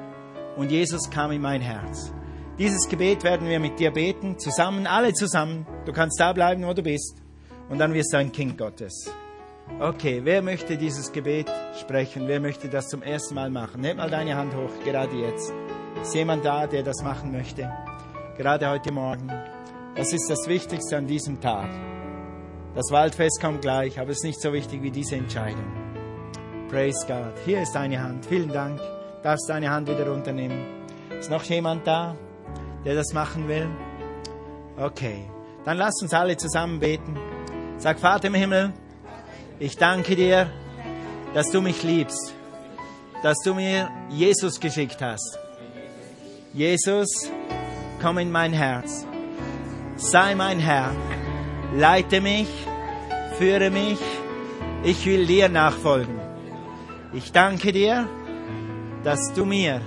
[0.57, 2.11] Und Jesus kam in mein Herz.
[2.57, 5.67] Dieses Gebet werden wir mit dir beten, zusammen, alle zusammen.
[5.85, 7.17] Du kannst da bleiben, wo du bist.
[7.67, 9.11] Und dann wirst du ein Kind Gottes.
[9.77, 12.29] Okay, wer möchte dieses Gebet sprechen?
[12.29, 13.81] Wer möchte das zum ersten Mal machen?
[13.81, 15.51] Nimm mal deine Hand hoch, gerade jetzt.
[16.01, 17.69] Ist jemand da, der das machen möchte?
[18.37, 19.29] Gerade heute Morgen.
[19.95, 21.67] Das ist das Wichtigste an diesem Tag.
[22.73, 25.65] Das Waldfest kommt gleich, aber es ist nicht so wichtig wie diese Entscheidung.
[26.69, 27.33] Praise God.
[27.43, 28.25] Hier ist deine Hand.
[28.25, 28.79] Vielen Dank.
[29.23, 30.85] Darfst deine Hand wieder runternehmen.
[31.19, 32.15] Ist noch jemand da?
[32.85, 33.67] Der das machen will?
[34.77, 35.25] Okay,
[35.65, 37.17] dann lasst uns alle zusammen beten.
[37.77, 38.73] Sag, Vater im Himmel,
[39.59, 40.49] ich danke dir,
[41.33, 42.33] dass du mich liebst,
[43.23, 45.39] dass du mir Jesus geschickt hast.
[46.53, 47.07] Jesus,
[48.01, 49.05] komm in mein Herz,
[49.97, 50.91] sei mein Herr,
[51.75, 52.47] leite mich,
[53.37, 53.99] führe mich,
[54.83, 56.19] ich will dir nachfolgen.
[57.13, 58.07] Ich danke dir,
[59.03, 59.81] dass du mir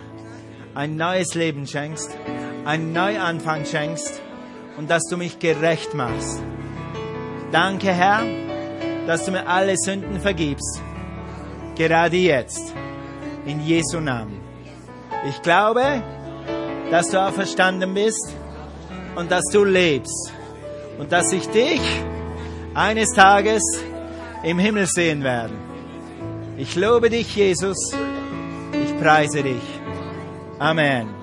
[0.74, 2.16] ein neues Leben schenkst
[2.64, 4.20] einen Neuanfang schenkst
[4.76, 6.40] und dass du mich gerecht machst.
[7.50, 8.22] Danke, Herr,
[9.06, 10.82] dass du mir alle Sünden vergibst.
[11.74, 12.74] Gerade jetzt.
[13.46, 14.40] In Jesu Namen.
[15.26, 16.02] Ich glaube,
[16.90, 18.34] dass du auferstanden bist
[19.16, 20.32] und dass du lebst
[20.98, 21.80] und dass ich dich
[22.74, 23.62] eines Tages
[24.42, 25.54] im Himmel sehen werde.
[26.56, 27.92] Ich lobe dich, Jesus.
[28.72, 29.62] Ich preise dich.
[30.58, 31.17] Amen.